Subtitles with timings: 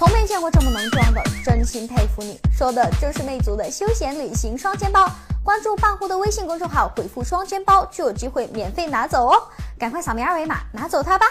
[0.00, 2.40] 从没见过这么能装的，真心佩服你！
[2.56, 5.06] 说的就是魅族的休闲旅行双肩包。
[5.44, 9.48] 关注半壶的微信公众号，回复“双肩包”就有机会免费拿走哦！
[9.78, 11.26] 赶快扫描二维码拿走它吧！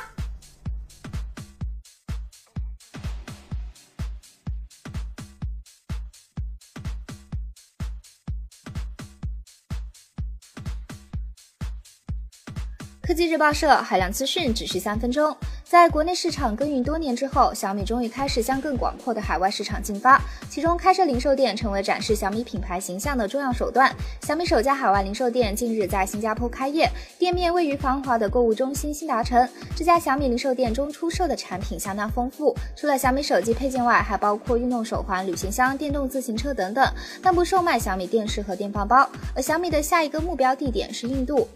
[13.01, 15.35] 科技日报社海量资讯只需三分钟。
[15.69, 20.19] 在国内市场耕耘多年之后，小米终于开始向更广阔的海外市场进发。
[20.49, 23.95] 其中，开设零售店成为展示小米品牌形象的重要手段。
[24.23, 29.47] 小米首家海外零售店近日在新加坡开业，店面位于繁华的购物中心新达城。
[29.75, 39.07] 这家小米零售店中出售的产品相当丰富，除了小米手机配件外，还包括运动手环、旅行箱、电动自行车等等，但不售卖小米电视和电饭煲。
[39.35, 41.47] 而小米的下一个目标地点是印度。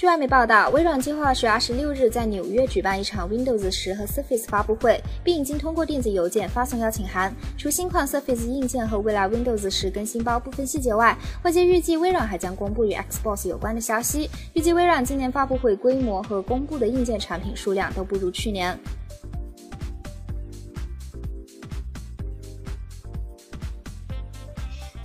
[0.00, 7.30] 据外媒报道，微软计划十月二十六日在纽约举办一场 Windows 十和 Surface 发布会，并已经通过电子邮件发送邀请函。
[7.58, 14.30] 除新款 Surface 硬件和未来 Windows 十更新包部分细节外，外界预计微软还将公布与 Xbox 有关的消息。
[14.54, 18.74] 预计微软今年发布会规模和公布的硬件产品数量都不如去年。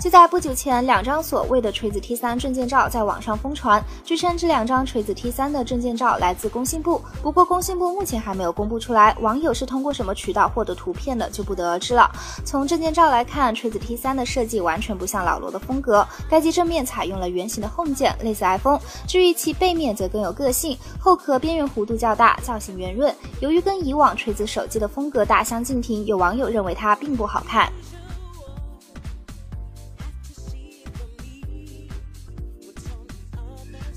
[0.06, 3.84] 就在不久前，两张所谓的锤子 T3 证件照在网上疯传。
[4.04, 9.18] 据称，这两张锤子 T3 的证件照来自工信部，不过工信部目前还没有公布出来。
[9.22, 12.08] 网友是通过什么渠道获得图片的，就不得而知了。
[12.46, 16.08] 从证件照来看，锤子 T3 的设计完全不像老罗的风格。
[16.30, 23.12] 该机正面采用了圆形的 Home 键，类似 iPhone；至于其背面则更有个性，后壳边缘弧度较大，造型圆润。
[23.40, 27.74] 由于跟以往锤子手机的风格大相径庭，有网友认为它并不好看。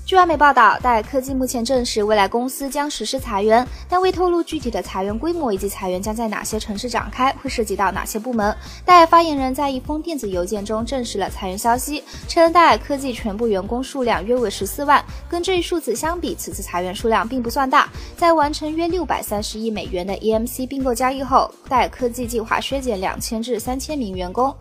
[0.09, 8.57] 据外媒报道，戴尔科技目前证实，未来公司将实施裁员，但未透露具体的裁员规模以及裁员将在哪些城市展开，会涉及到哪些部门。
[8.83, 15.05] 戴尔发言人在一封电子邮件中证实了裁员消息，称戴尔科技全部员工数量约为十四万。
[15.29, 17.87] 跟这一数字相比，此次裁员数量并不算大。
[18.17, 24.51] 在完成约六百三十亿美元的 EMC 并购交易后，戴尔科技计划削减两千至三千名员工。